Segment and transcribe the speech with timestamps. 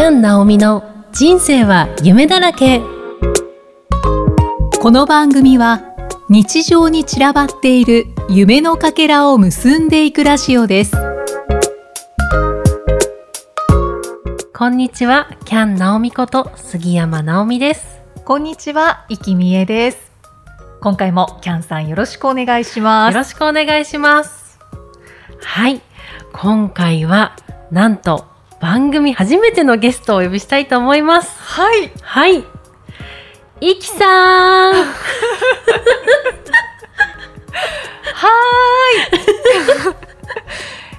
[0.00, 0.82] キャン・ナオミの
[1.12, 2.80] 人生は夢だらけ。
[4.80, 5.82] この番組は
[6.30, 10.96] 日常に散らばっている夢のかけらを結んでいくラジオです。
[14.54, 18.00] こんにちはキャン・ナオミこと杉山直美です。
[18.24, 20.12] こんにちは、いきみえです。
[20.80, 23.12] 今回もキャンさんよろしくお願いします。
[23.12, 24.58] よろしくお願いします。
[25.42, 25.82] はい
[26.32, 27.36] 今回は
[27.70, 28.29] なんと
[28.60, 32.44] 番組初めてのゲストをお呼びしたいと思いますはいはい
[33.60, 34.74] いきさん
[38.20, 39.96] はーい。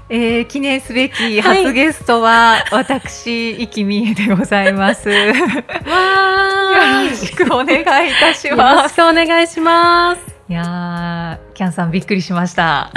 [0.14, 5.10] えー、記念すべき初ゲストは、私、いきみえでございます。
[5.10, 8.96] よわーろしくお願いいたしよろます。
[8.96, 12.92] しくお願いしますいやー、キャンさんびっくりしました。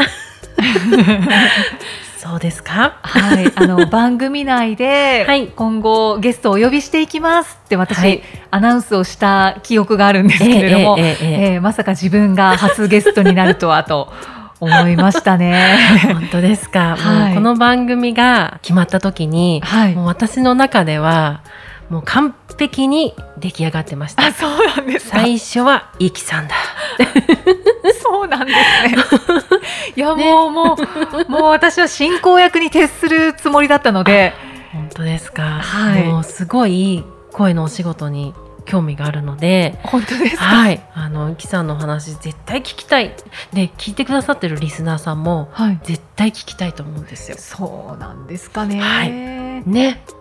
[2.27, 2.97] そうですか？
[3.03, 5.49] はい、あの 番組内で、はい。
[5.49, 8.23] 今後ゲストをお呼びしていきますって私、はい。
[8.51, 14.11] アナウンスをした記憶があるんですけれども、えええええええーまさか自分が初ゲストになるとはと
[14.61, 15.77] 思いましたね。
[16.15, 17.27] 本当ですか、はい。
[17.27, 19.95] もうこの番組が決まった時に、はい。
[19.95, 21.43] もう私の中では
[21.91, 24.25] もう完璧に出来上がってました。
[24.25, 25.19] あ、そうなんですか？
[25.19, 26.55] 最初はイキさんだ
[28.05, 28.59] そうなんです
[28.97, 29.05] ね。
[29.97, 30.77] いや、もう、も
[31.27, 34.35] う、もう私は進行役に徹するつもりだったので。
[34.73, 40.45] 本当ですか、はいもうすごい声のお仕事に興味があるので本当ですか。
[40.45, 43.15] はいあのイキさんのお話絶対聞きたい
[43.53, 45.81] で聞いてくださってるリスナーさんもはい。
[45.85, 48.81] 絶対聞きたいと思うんですよそうなんですかね。
[48.81, 50.03] はいね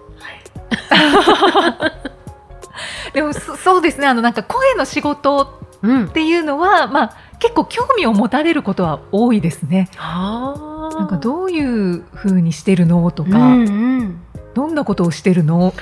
[3.14, 4.08] でも、そそうですね。
[4.08, 9.90] あの、なんか声の仕事うんっていうのは、まあ、結構興味を持たれることは多いですね。
[9.96, 13.70] はあなんかどういう風にしてるのとか、うんう
[14.04, 14.20] ん
[14.54, 15.74] どんなことをしてるの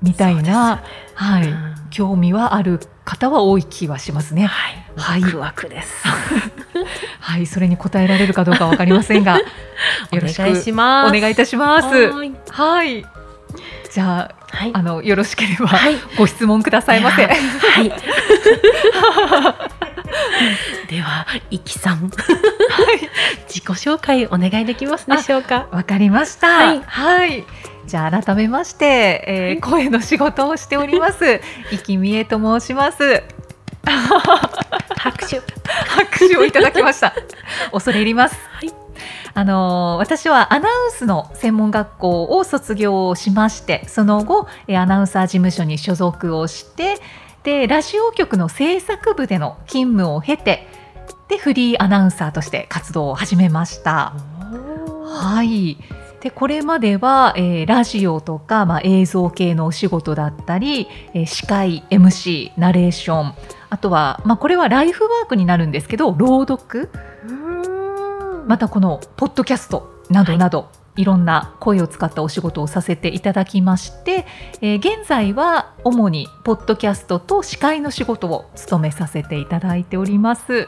[0.00, 0.82] みたいな、
[1.14, 4.46] はい、うん興味はある方は多い気はしますね。
[4.46, 6.06] はい、はいワクワクです。
[7.20, 9.38] はい、それに答えられるかどうかわかりませんが、
[10.12, 11.16] よろしくお願いします。
[11.16, 11.88] お願いいたします。
[11.88, 13.06] はいはい。
[13.90, 17.22] じゃあ、はいあのよろしければ、はいご質問くださいませ。
[17.22, 17.34] やは
[17.82, 17.92] い。
[20.88, 22.10] では、いきさん、
[23.48, 25.66] 自己紹介お願いできますでしょうか？
[25.72, 26.46] わかりました。
[26.48, 27.44] はいはい。
[27.86, 31.40] じゃあ改めまして、えー声の仕事をしております。
[31.70, 33.22] 生きみえと申します。
[34.96, 35.40] 拍手。
[35.88, 37.14] 拍手をいただきました。
[37.72, 38.36] 恐れ入ります。
[38.52, 38.72] はい
[39.34, 46.98] あのー私はアナウンスの専門学校を卒業しましてその後えーアナウンサー事務所に所属をして
[47.46, 50.66] でラジオ局の制作部での勤務を経て
[51.28, 54.14] でフリーアナウンサーとして活動を始めました。
[55.04, 55.78] はい。
[56.20, 63.34] でこれまでは、えーラジオとか、まあ、映像系のお仕事だったり、えー司会 MC ナレーション
[63.70, 66.90] あとは、まあ、これはライフワークになるんですけど朗読。
[68.48, 74.26] またこのポッドキャストなどなど、い、ろんな声を使ったお仕事をさせていただきまして、
[74.60, 80.66] えー現在は主にポッドキャストと司会の仕事を務めさせていただいております。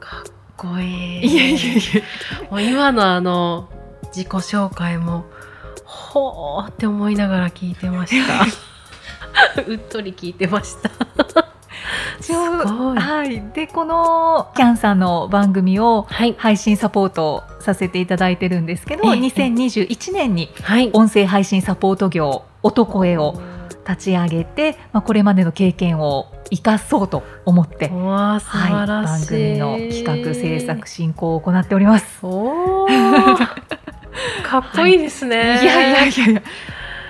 [0.00, 1.26] かっこいい。
[1.26, 2.02] いえいえいえ
[2.50, 3.68] もう今のあの
[4.06, 5.24] 自己紹介も。
[5.84, 8.44] ほーって思いながら聞いてました。
[9.66, 11.47] うっとり聞いてました。
[12.20, 12.98] すごい。
[12.98, 16.34] はい、でこのキャンさんの番組をはい。
[16.38, 20.90] 配信サポートさせていただいてるんですけど、ええ2021年にはい。
[20.92, 23.40] 音声配信サポート業男声を
[23.88, 32.20] 立ち上げて、まあ、これまでの経験を生かそうと思って、はい、番組の企画制作進行を行っております。
[34.44, 36.42] かっこいいですね、いやいやいやいや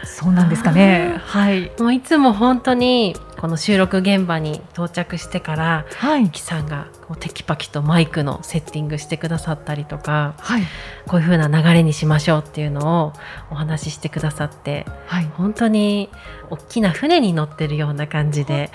[0.05, 1.21] そうなんですかね。
[1.25, 10.63] はい、もういつも本当にこの収録現場に到着してからはい、キさんがこうテキパキとマイクのセッティングしてくださったりとかはい、
[11.07, 13.13] こういう風な流れにしましょうっていうのを
[13.51, 15.25] お話ししてくださってはい。
[15.37, 16.11] 本当に
[16.51, 18.71] 大きな船に乗ってるような感じで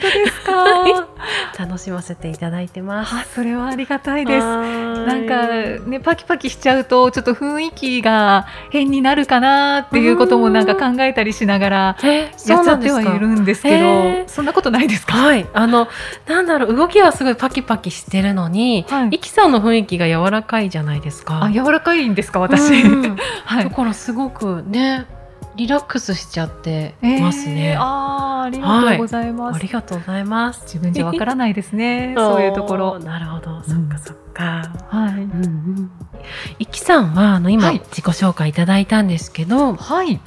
[0.45, 1.07] 本当ですか？
[1.63, 3.15] 楽しませていただいてます。
[3.15, 4.45] あ、それはありがたいです。
[4.45, 5.47] ななんか
[5.87, 15.87] ねパキパキしちゃうとちょっと雰囲気が変になるかなっていうこともなんか考えたりしながらえやっちゃってはいるんですけどそんなことないですか、はい、あの、
[16.27, 21.43] なんだろう、動きはすごいパキパキしてるのに、はいイキさんの雰囲気が柔らかいじゃないですか。
[21.43, 25.05] あ柔らかいんですか私、うんはいだからすごくね、
[25.55, 27.73] リラックスしちゃってますね。
[27.73, 29.55] えーあーありがとうございます。
[29.57, 30.61] ありがとうございます。
[30.63, 32.13] 自分じゃわからないですね。
[32.17, 32.99] そういうところ。
[32.99, 33.61] なるほど。
[33.63, 34.43] そっかそっか。
[34.89, 35.13] はい。
[35.13, 35.91] うんうん。
[36.59, 40.19] いきさんはあの今、はい自己紹介いただいたんですけど、はい。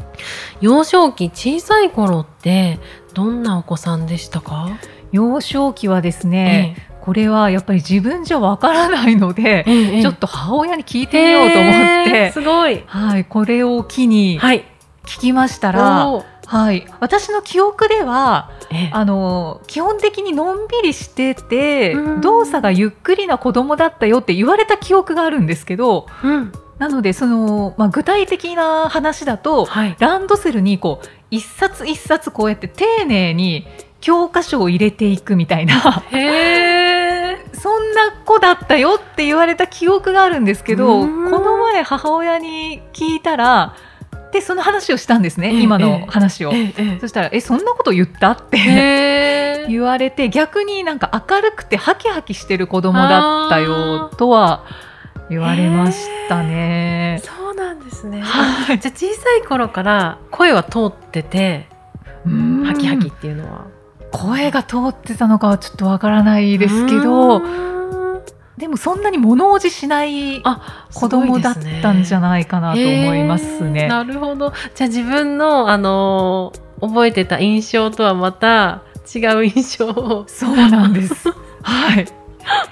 [0.60, 2.78] 幼少期小さい頃って
[3.14, 4.68] どんなお子さんでしたか？
[5.12, 6.76] 幼少期はですね、
[7.06, 12.82] これはやっぱり自分じゃわからないので、ええええちょっと母親に聞いてみようと思っへーて、すごい。
[12.84, 14.64] はい、これを機にはい。
[15.04, 26.52] 聞きましたら、おーはい、私の記憶ではえあの基本的にのんびりしててうん動作がゆっくりな子供だったよって言われた記憶があるんですけどうん。
[26.78, 29.96] なのでその、まあ、具体的な話だとはい。
[30.00, 33.66] ランドセルにこう一冊一冊こうやって丁寧に
[34.00, 36.75] 教科書を入れていくみたいなへえ。
[37.60, 43.74] そんな子だったよって言われた記憶があるんですけどこうんの前母親に聞いたら
[44.32, 46.52] でその話をしたんですね、ええ今の話を。
[46.52, 49.66] ええそしたら「えそんなこと言った?」って。
[49.68, 54.62] 言われて逆になんか明るくてハキハキしてる子供だったよとは
[55.28, 57.20] 言われましたね。
[57.24, 58.20] そうなんですね。
[58.20, 61.68] はいじゃあ小さい頃から声は通ってて、
[62.26, 63.75] うんハキハキっていうのは。
[64.12, 67.42] 声が通ってたのかはちょっとわからないですけど
[68.56, 73.86] でもそんなに物おじしないあ子供だったんじゃいないかなと思いますね。
[73.86, 74.54] なるほど。
[74.74, 78.82] じゃあ自分のあのー覚えてた印象とはまた
[79.14, 81.30] 違う印象をそうなんです。
[81.62, 82.06] はい。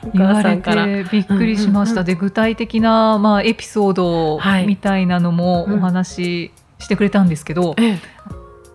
[0.05, 0.57] お言われ。
[0.57, 2.05] てびっくりしました。
[2.05, 7.99] で具体的なまあエピソードはいみたいなのもうんお話ししてくれたんですけど、え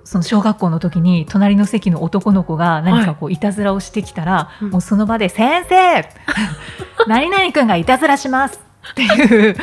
[0.10, 3.38] その小学校の時に隣の席の男の子が何かこうい。
[3.38, 4.70] たずらをしてきたら、うん。
[4.72, 6.10] もうその場で「先生
[7.06, 8.60] 何々君がいたずらします」
[8.90, 9.56] っていう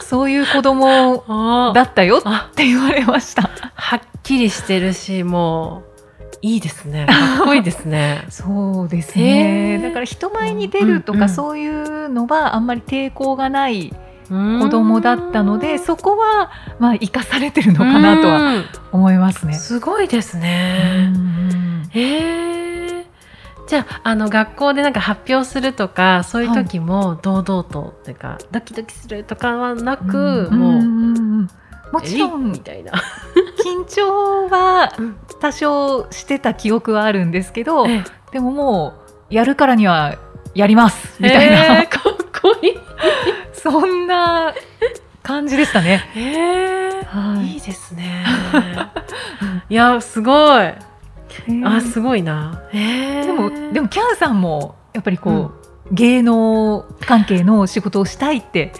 [0.00, 3.50] そういう子供あだったよっあて言われました。
[3.74, 7.06] はっきりしてるしもういいですね。
[7.06, 8.24] かっこいいですね。
[8.30, 9.82] そうですへねー。
[9.82, 13.94] だから人前に出るとかそういうのはあんまり抵抗がない
[14.28, 18.64] 子子供だったのでそこはまあ生かされてるのかなとはは。
[18.92, 19.54] 思いますね。
[19.54, 21.12] すごいですうね。
[21.94, 23.06] え。
[23.66, 31.48] じゃああの学校でなんか発表するとかそういう時も堂々とっていうかドキドキするとかはなく、うんも
[31.90, 32.92] う、もちろんみたいな。
[33.64, 38.94] 緊張はうん多少してた記憶はあるんですけど、えでもも
[39.30, 40.16] うやるからには
[40.54, 42.02] やりますみたいな、えーかっ
[42.40, 42.78] こいい。
[43.62, 44.54] そんな
[45.22, 46.04] 感じでしたね。
[46.16, 48.24] えーはいいいですね。
[49.68, 50.72] いやすごい。
[51.64, 52.62] あすごいな。
[52.72, 55.52] えーでもでもキャンさんもやっぱりこ
[55.90, 58.72] う、芸能関係の仕事をしたいって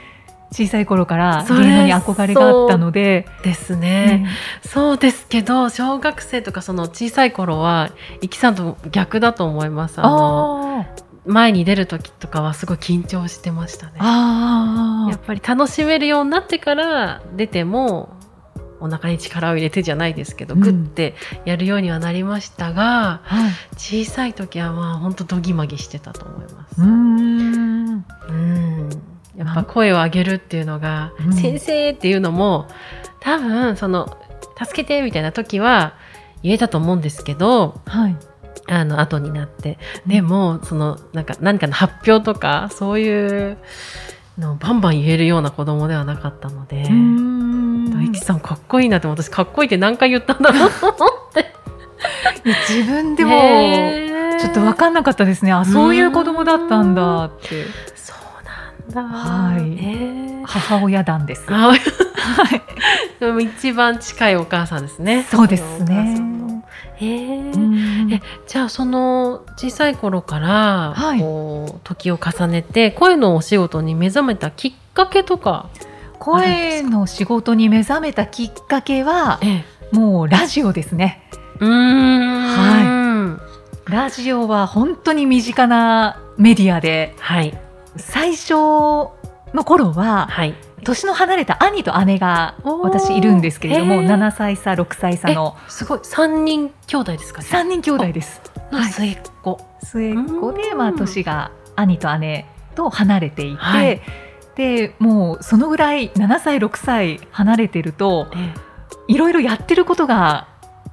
[0.51, 4.27] 小さい頃から芸能に憧れがあったので、ですね。
[4.67, 7.91] そうですけど小学生とかその小さい頃は
[8.21, 10.01] イキさんと逆だと思います。
[10.01, 13.93] あのあ前に出る時とかはすごい緊張してましたね。
[13.99, 18.17] やっぱり楽しめるようになってから出ても
[18.81, 20.61] お腹に力を入れてじゃないですけど、うん。
[20.61, 21.15] グッて
[21.45, 23.53] やるようにはなりましたがはい。
[23.77, 26.81] 小さい時はまあ本当ドギマギしてたと思います。
[26.81, 28.05] うーん。
[28.29, 28.91] うん。
[29.37, 31.33] やっぱ声を上げるっていうのが「うん。
[31.33, 32.67] 先生」っていうのも
[33.21, 34.17] 多分その
[34.59, 35.95] 「助けて」みたいな時は
[36.43, 38.17] 言えたと思うんですけどはい
[38.69, 39.79] あの後になって。
[40.07, 43.59] でもそのなんか何かの発表とかそういう
[44.39, 46.89] のをバンバン言えるような子供ではなかったので。
[47.93, 51.53] 大吉さんかっこいいなって私かっこいいって何回言ったんだろうと思って。
[52.69, 53.31] 自分でも
[54.39, 55.53] ちょっと分かんなかったですね。
[55.53, 57.65] あそういう子供だったんだって。
[57.95, 59.19] そうなんだ。
[59.19, 60.45] はい。
[60.45, 61.45] 母親団です。
[61.49, 61.81] あはい。
[63.21, 65.25] でも一番近いお母さんですね。
[65.31, 66.17] そうですね。
[66.97, 67.52] へえうん
[68.15, 71.21] えじゃあその小さい頃から、はい。
[71.21, 75.69] こう時を重ねて声のお仕事に目覚めたきっかけとか、
[76.19, 81.29] 声の仕事に目覚めたきっかけはええ、もうラジオですね。
[81.61, 83.41] うーん。
[83.87, 87.59] ラジオは本当に身近なメディアではい。
[87.97, 89.13] 最初の
[89.65, 90.55] 頃ははい
[90.85, 94.07] 年の離れた兄と姉が私いるんですけれどもへー。
[94.07, 96.01] 7歳差6歳差のすごい。
[96.03, 98.41] 三人兄弟ですか3人兄弟です。
[98.71, 98.85] はい。
[98.85, 100.79] の末っ子、末っ子で、うん。
[100.79, 104.01] まあ、年が兄と姉と離れていて、はい。
[104.57, 108.55] でもうそのぐらい7歳6歳離れてるとえ
[109.09, 110.47] いろいろやってることが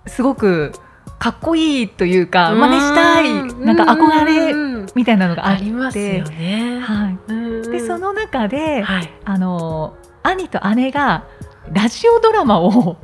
[0.08, 0.72] すごく
[1.19, 3.65] かっこいいというかえ真似したいうん。
[3.65, 5.65] なんか憧れうんみたいなのがああって。
[5.65, 6.79] りますよね。
[6.79, 7.34] はい、う
[7.67, 7.72] ん。
[7.72, 9.13] でその中で、はい。
[9.25, 11.25] あの兄と姉が
[11.72, 12.98] ラジオドラマを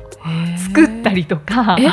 [0.56, 1.88] 作ったりとかえ？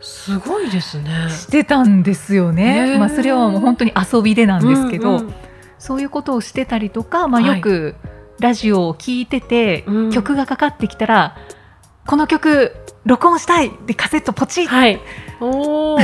[0.00, 1.28] すごいですね。
[1.30, 2.94] してたんですよへね。
[2.96, 2.98] ー。
[2.98, 5.34] まあ、それはもう本当に遊びでなんですけど、うんうん。
[5.78, 7.56] そういうことをしてたりとか、まあ、はい。
[7.56, 7.94] よく
[8.40, 10.10] ラジオを聞いてて、うん。
[10.10, 11.36] 曲がかかってきたら
[12.06, 15.00] この曲録音したいでカセットポチッはい。
[15.40, 15.98] おお。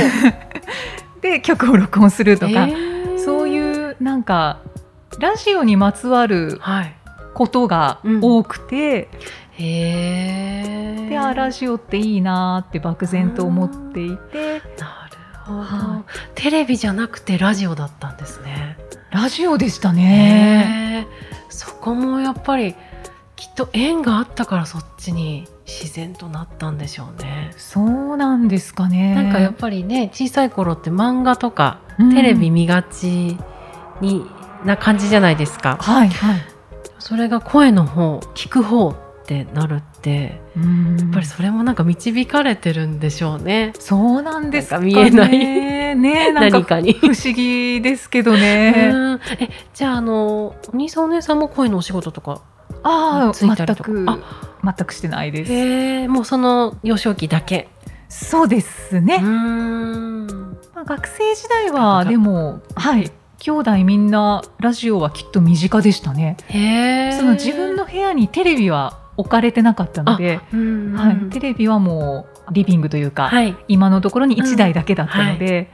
[1.21, 2.67] で曲を録音するとか、
[4.01, 4.59] なんか
[5.19, 6.95] ラジオにまつわるはい。
[7.33, 9.07] ことが多くて、
[9.53, 11.09] へえ。
[11.09, 16.03] であラジオっていいなって漠然と思っていてなるほど、は
[16.35, 18.77] テレビじゃなくてラジオだったんですね。
[19.11, 21.07] ラジオでしたね。
[21.49, 22.75] そこもやっぱり
[23.35, 27.51] きっと縁があったからそっちに自然となったんでしょうね。
[27.55, 29.15] そうなんですかね。
[29.15, 33.37] なんかやっぱりね小さい頃って漫画とかうんテレビ見がち
[34.01, 34.25] に
[34.65, 35.77] な感じじゃないですか。
[35.79, 36.41] はいはい。
[36.99, 40.61] それが声の方聞く方ってなるってや
[40.99, 43.73] やっぱりそれもなんか導かれてるんでしょうね。
[43.79, 46.93] そうなんですかなんか見えないねねなんか何かに。
[46.93, 48.89] 不思議ですけどね。
[48.93, 52.41] うんえじゃああのお兄さんお姉さんも声のお仕事とか
[52.83, 53.91] ああついた全りとか？
[53.91, 54.17] くあ
[54.63, 55.51] 全くしてないです。
[55.51, 57.69] へえもうその幼少期だけ。
[58.09, 59.17] そうですうね。
[59.17, 60.27] ーん
[60.75, 63.09] まあ、学生時代はでもはい
[63.41, 66.37] 兄弟みんなラジオはきっと身近でしたね。
[67.17, 73.57] その自分の部屋にテレビは置かれてなかったので、うんはい、テレビはもうリビングというか、はい。
[73.67, 75.71] 今のところに1台だけだったので、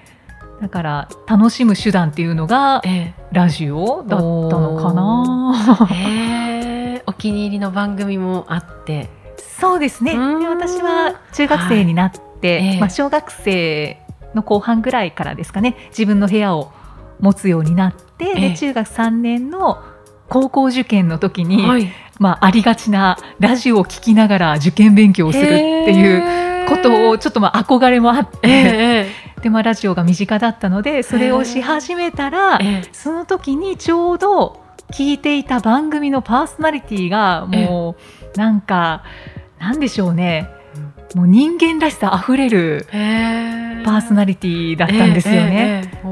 [0.61, 5.89] だから楽しむ手段っていうのがえラジオだったのかな。
[5.93, 9.09] えお気に入りの番組もあって。
[9.59, 10.11] そうですね。
[10.11, 10.47] でうん。
[10.47, 12.79] 私は中学生になって、ええ。
[12.79, 13.97] まあ、小学生
[14.33, 15.75] の後半ぐらいからですかね。
[15.89, 16.71] 自分の部屋を
[17.19, 18.49] 持つようになって、ええ。
[18.49, 19.83] で中学3年の
[20.29, 21.91] 高校受験の時に、はい。
[22.19, 32.89] まあ、ありがちなラジオを聞きながら受験勉強をするっていううことをちょっとまあ憧れもあって、ええでまあ、ラジオが身近だったのでそれをし始めたら、ええ。
[32.91, 37.95] その時にちょうど聞いていた番組のパーソナリティがも
[38.35, 39.03] うなんか
[39.59, 40.49] なんでしょうね。
[41.15, 45.83] もう人間らしさあふれるパーソナリティだったんですよね。
[45.83, 46.07] えええ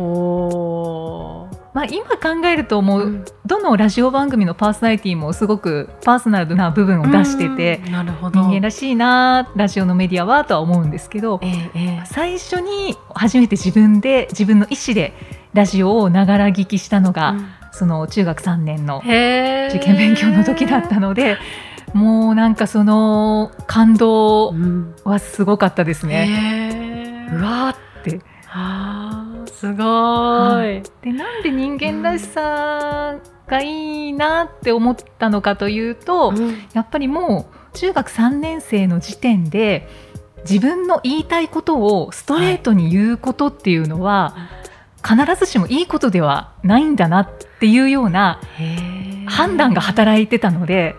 [1.85, 3.25] あ、今考えるともう、うん。
[3.45, 7.91] どのラジオ番組のパーソナリティもすごくパーソナルな部分を出してて、うん。
[7.91, 8.39] なるほど。
[8.39, 15.13] 人間らしいなラジオのメディアはとは思うんですけどえええ最初に初めて自分で自分の意思で
[15.53, 21.37] ラジオをながら聞きしたのが、えその中学3年の受験勉強の時だったので
[21.93, 27.27] もうなんかその感動うんはすごかったですね。
[27.29, 28.21] へえうわーって。
[28.49, 30.83] あーすごい。
[31.01, 33.15] でなんで人間らしさ
[33.47, 36.57] がいいなって思ったのかというと、うん。
[36.73, 39.87] やっぱりもう中学3年生の時点で
[40.49, 44.35] 自分の言いたいことをストレートに言うことっていうのは、
[45.03, 48.41] 必ずしもいいことではないんだなっていうような
[49.27, 50.95] 判断が働いてたので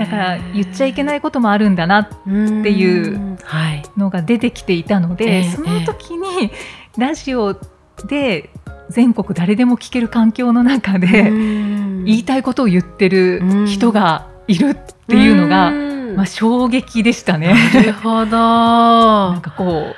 [0.00, 2.34] だから言っちゃいけないこともあるんだなって
[2.70, 3.82] いうはい。
[3.96, 5.50] のが出てきていたので、ええ。
[5.50, 6.50] その時に
[6.98, 7.58] ラジオ
[8.06, 8.50] で
[8.90, 14.74] 全国誰でも聞ける環境の中で、言言いたいことを言ってる人がいるっ
[15.06, 15.70] ていうのが、
[16.14, 17.54] まあ、衝撃でしたね。
[17.74, 18.36] なるほど。
[19.32, 19.96] なんかこう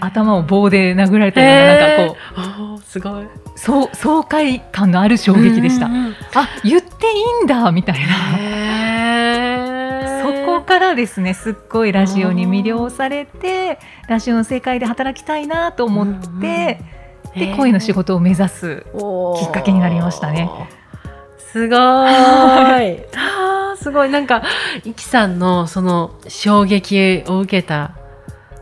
[0.00, 2.74] 頭を棒で殴られたようななんかこへー。
[2.74, 3.24] おーすごい。
[3.24, 5.86] うそう爽快感のある衝撃でした。
[5.86, 5.90] あ
[6.64, 9.39] 言っていいんだみたいな。
[10.46, 17.50] こからですねすっごいラジオに魅了されてラジオの世界で働きたいなと思って、うんうん。
[17.50, 20.50] で声の仕事を目指すきっかけになりましたね。
[21.38, 23.00] すごーい。
[23.80, 24.10] すごい。
[24.10, 24.42] なんか
[24.84, 27.92] イキさんのその衝撃を受けた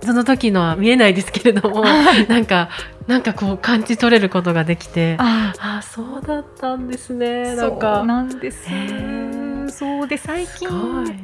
[0.02, 1.82] その時のは見えないですけれども、
[2.28, 2.68] なんか
[3.06, 7.56] なんかこう感じ取れることができて、あああそうだったんですね。
[7.56, 8.04] なそうんか。
[8.04, 8.68] なんです。
[8.68, 10.68] へーそうで最近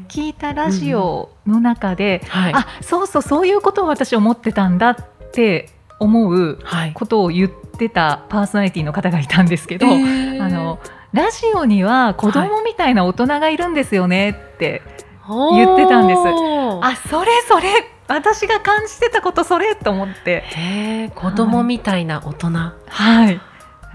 [0.09, 2.53] 聞いたラジオの中で、はい。
[2.55, 4.97] あそうそうそういうことを私思ってたんだっ
[5.33, 6.93] て思うはい。
[6.93, 10.43] ことを言ってたパーソナリティの方がいたんですけど、えー。
[10.43, 10.79] あの
[11.13, 14.83] ラジオには子供みたいな大人がいるんですよねって、
[15.29, 16.21] 言ってたんです。
[16.21, 17.69] あそれそれ
[18.09, 21.11] 私が感じてたことそれと思って。
[21.15, 22.49] 子供みたいな大人。
[22.49, 23.41] はい。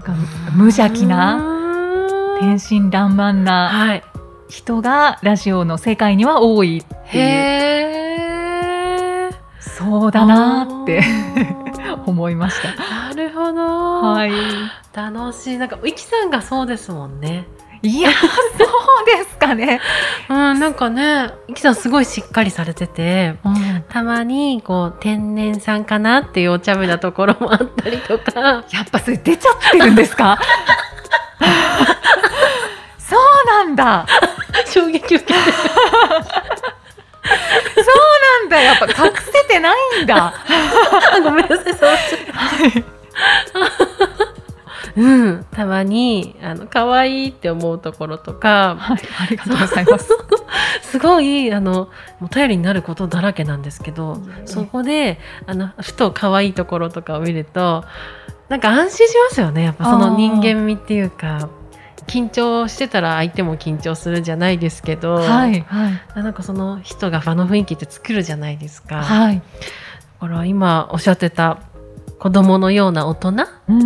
[0.00, 0.14] んか
[0.54, 4.02] 無邪気なな天真爛漫なはい。
[4.50, 7.26] 人がラジオの世界には多いっていうへ
[9.28, 9.30] え。
[9.60, 11.02] そうだなーって
[12.06, 12.68] 思いました。
[13.08, 14.02] なるほど。
[14.02, 14.30] はい、
[14.92, 15.58] 楽しい。
[15.58, 17.46] なんか、イキさんがそうですもんね。
[17.82, 18.28] いやそう
[19.24, 19.80] ですかね。
[20.28, 30.38] うん、なんかね、イキさんすごいしっかりされてて、うんたまにこう天然酸かなっていうお茶目なところもあったりとか、やっぱそれ出ちゃってるんですか？
[32.98, 34.06] そうなんだ
[34.70, 35.42] 衝撃受けて、そう
[38.42, 38.60] なんだ。
[38.60, 40.34] やっぱ隠せてないんだ。
[41.22, 41.90] ごめんなさい、そう
[44.96, 50.10] うん、たまにあの可愛いって思うところとか、はいありがとうございます。
[50.82, 57.84] すごいあのもう頼りになることだらけなんですけど、えそこであのふと可愛いところとかを見ると
[58.48, 59.64] なんか安心しますよね。
[59.64, 61.48] やっぱその人間味っていうか
[62.10, 69.02] 緊張してたら相手も緊張するじゃないですけど、はいはいなんかその人が場の雰囲気って作るじゃないですか。
[69.02, 69.42] はい
[70.20, 71.60] だから今おっしゃってた
[72.18, 73.82] 子供のような大人、うんうんう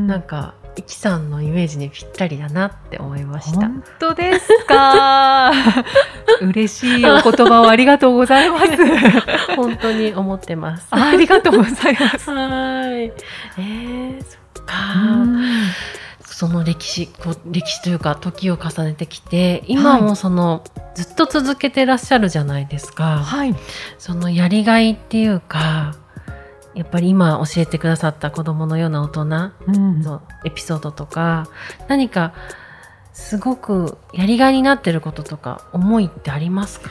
[0.00, 3.58] んなんかイキさんのイメージにぴったりだなって思いました。
[3.66, 5.50] 本当ですか？
[6.40, 8.76] 嬉しいお言葉をありがとうございます
[9.56, 10.86] 本当に思ってます。
[10.90, 12.42] ありがとうございます は
[12.86, 13.02] い。
[13.06, 14.74] えー、そっか。
[16.42, 20.62] うんその歴史、こう歴史というか時を重ねてきて、今もその、
[20.94, 23.18] ずっと続けてらっしゃるじゃないですか。
[23.18, 23.56] はい。
[23.98, 25.96] そのやりがいっていうか、
[26.74, 29.26] やっぱり今教えてくださった子供のような大人う
[29.72, 30.00] ん。
[30.00, 31.48] のエピソードとか、
[31.88, 32.34] 何か
[33.12, 36.90] すごくやりがいになってることとか思いってありますか？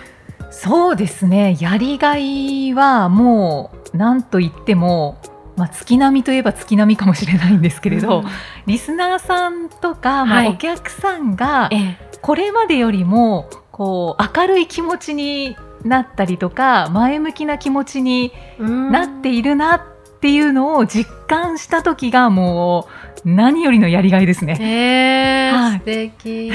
[0.51, 1.55] そうですね。
[1.61, 5.21] やりがいはもう何と言っても、
[5.57, 8.23] まあ、月並みといえば月並みかもしれないんですけれど、
[8.67, 10.49] リスナーさんとか、まあはい。
[10.49, 12.07] お客さんがええ。
[12.21, 19.81] これまでよりもこう明るい気持ちになったりとか前向きな気持ちになっているなっ
[20.19, 22.87] ていうのを実感した時がも
[23.23, 24.57] う何よりのやりがいですね。
[24.59, 25.79] えーはい。
[25.79, 26.51] 素敵。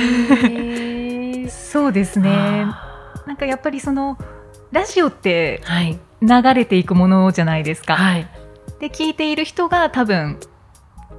[1.50, 2.30] そうですね。
[2.30, 4.18] あなんかやっぱりその
[4.70, 5.60] ラジオって
[6.20, 7.96] 流れていくものじゃないですか。
[7.96, 8.41] はい
[8.82, 10.40] で聞いている人が多分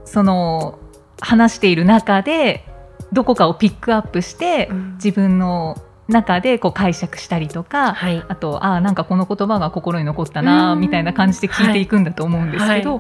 [0.04, 0.80] その
[1.22, 2.66] 話している中で
[3.14, 5.78] どこかをピックアップして自分の
[6.10, 8.22] 中でこう解釈したりとか、はい。
[8.28, 10.82] あとあーなんかこの言葉が心に残ったなうん。
[10.82, 13.00] みたいな感じで聞いていくんだと思うんですけど、は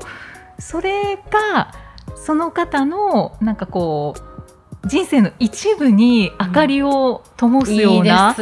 [0.60, 1.74] それが
[2.16, 8.33] その方のなんかこう人生の一部に明かりを灯すよいいうな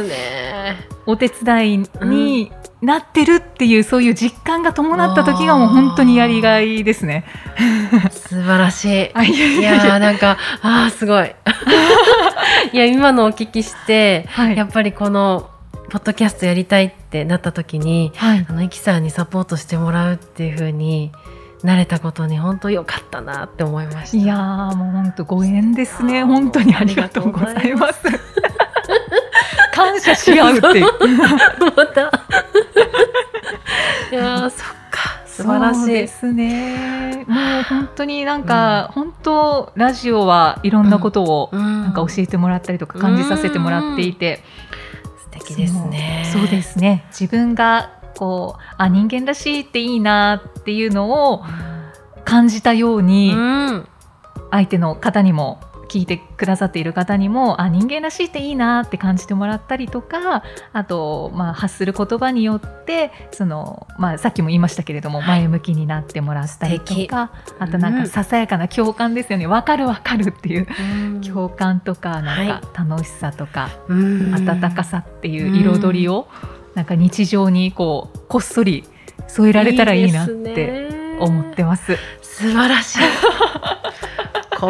[1.06, 7.24] お手伝いになってるっていうそういう実感が伴った時がもう本当にやりがいですね。
[8.10, 9.10] 素晴らしい。
[9.14, 11.32] あいやなんかあーすごい。
[12.72, 14.56] いや今のお聞きしてはい。
[14.56, 15.48] やっぱりこの
[15.90, 18.46] ポッドキャストやりたいってなった時にはい。
[18.48, 21.12] あのイキさんにサポートしてもらうっていう風に
[21.62, 24.16] なれたことに本当良かったなって思いました。
[24.16, 26.24] いやーもう本当ご縁ですね。
[26.24, 28.31] 本当にありがとうございます。
[29.92, 30.66] 感謝し合うって。
[30.78, 30.86] いう。
[31.76, 32.00] また。
[34.10, 35.20] いやーそっか。
[35.26, 35.86] 素晴らしい。
[35.88, 37.24] ですね。
[37.26, 44.42] もう本当になんか、本当ラジオはいろんなことをななんか教えてもらったりとか感じさせてもらっていて、
[45.32, 46.28] 素敵ですね。
[46.32, 47.04] そうですね。
[47.10, 51.42] 自分がこうあ人間らしいっていいなっていうのを
[52.24, 53.86] 感じたよううに、ん。
[54.50, 55.60] 相手の方にも
[55.92, 65.40] 聞いてくださっている方にもあ人間らしいっていいなって感じてもらったりとかあと、まあ、発する言葉によってその、まあ、さっきも言いましたけれども、はい。
[65.40, 68.02] 前向きになってもらったりとかあとなんうん。
[68.04, 69.46] かささやかな共感ですよね。
[69.46, 71.20] 分かる分かるっていううん。
[71.20, 74.34] 共感とかなんはか楽しさとかうん。
[74.34, 76.26] 温かさっていう彩りを
[76.74, 78.84] なんか日常にこうこっそり
[79.28, 80.88] 添えられたらいいなって
[81.20, 81.98] 思ってます。
[82.22, 82.98] 素晴らしい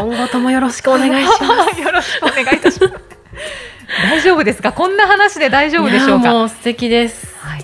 [0.01, 2.95] 今後ともよろしくお願いします よろしくお願いいたします。
[4.11, 4.73] 大丈夫ですか？
[4.73, 6.31] こんな話で大丈夫でしょうか？
[6.31, 7.61] もう素敵ですはい。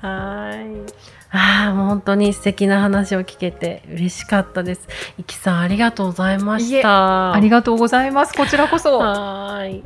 [0.00, 0.92] はい
[1.34, 4.86] ああもう本当に素敵な話を聞けて嬉しかったです
[5.18, 8.34] いきさんありがとうございましたありがとうございます。
[8.34, 8.98] こちらこそ。
[8.98, 9.84] はーい。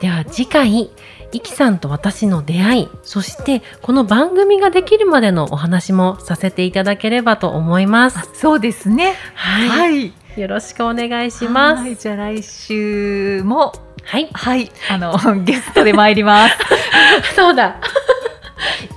[0.00, 0.90] では次回、
[1.30, 8.28] イキさんと私の出会い、そしてこの番組ができるまでのお話もさせていただければと思います。
[8.34, 9.14] そうですね。
[9.36, 9.68] はい。
[9.68, 10.12] はい。
[10.36, 11.82] よろしくお願いします。
[11.82, 14.28] はいじゃあ来週もはい。
[14.32, 16.56] はいあのゲストで参ります。
[17.36, 17.76] そうだ。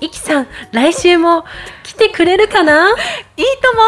[0.02, 1.44] イキさん、来週も
[1.84, 2.90] 来てくれるかな？
[2.90, 2.94] い
[3.42, 3.82] いとも。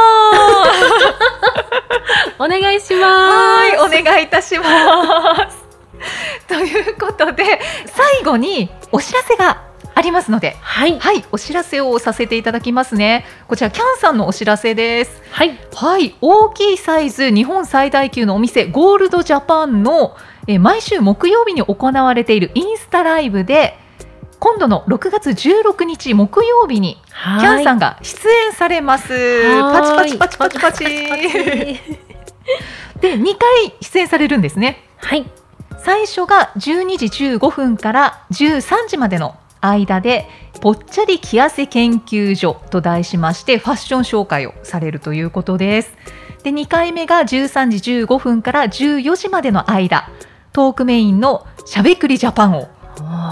[2.45, 3.83] お願いします。
[3.83, 5.57] はいお願いいたします。
[6.47, 9.61] ということで最後にお知らせが
[9.99, 10.97] あありますので、はい。
[10.97, 13.25] はい、お知らせをさせていただきますね。
[13.49, 15.21] こちらキャンさんのお知らせです。
[15.29, 15.59] はい。
[15.75, 20.15] はい、大きいサイズ日本最大級のお店ゴールドジャパンの、
[20.47, 23.77] えー毎週木曜日に行われているインスタライブで
[24.39, 29.09] 今度の6月16日木曜日にキャンさんが出演されます。
[29.09, 30.85] パチパチパチパチパチ。
[33.01, 34.81] で2回出演されるんですね。
[34.95, 35.29] はい。
[35.83, 40.27] 最初が12時15分から13時までの間で
[40.61, 45.93] ぽっちゃり着痩せ研究所と題しましてファッション紹介をされるということです。
[46.43, 50.09] で2回目が13時15分から14時までの間
[50.53, 52.69] トークメインのしゃべくりジャパンを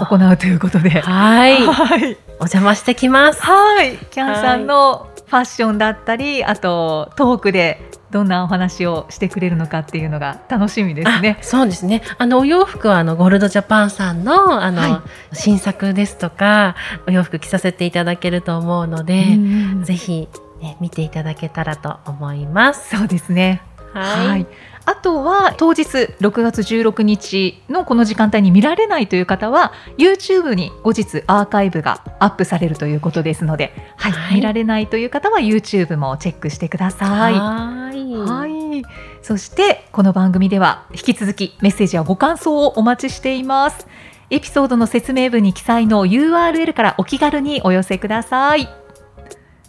[0.00, 1.00] 行うということで。
[1.00, 1.66] はい。
[1.66, 3.42] お はい、邪魔してきます。
[3.42, 11.42] はい、キャンさんのファッションだったり、あとトークでどんなお話をしてくれるのかっていうのが楽しみですねあ。
[11.42, 12.02] そうですね。
[12.16, 20.28] あのお洋服はあのゴールドジャパンさんのあの、は新作ですとかお洋服着させていただけると思うので、うんぜひ、
[20.60, 22.96] ね、見ていただけたらと思います。
[22.96, 23.62] そうですね。
[23.92, 24.28] はい。
[24.28, 24.46] はい。
[24.88, 37.34] あとは当日6月16日のこの時間帯に見られないという方は YouTube に後日アーカイブがアップされるということですので、はいはい見られないという方は YouTube もチェックしてください。
[37.34, 38.14] はい。
[38.16, 38.46] は
[38.78, 38.82] い。
[39.20, 43.86] そしてこの番組では引き続きメッセージやご感想をお待ちしています。
[44.30, 48.66] エピソードの説明文に記載の URL からお気軽にお寄せください。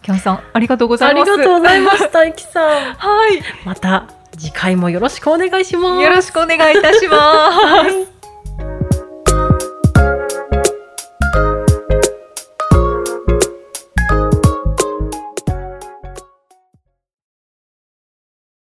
[0.01, 1.31] キャンさんありがとうござあいます。
[1.31, 2.09] りがとうございます。
[2.13, 2.93] 大樹さん。
[2.95, 3.41] はい。
[3.65, 6.03] また次回もよろしくお願いします。
[6.03, 7.51] よろしくお願いいたしま
[7.89, 8.18] す。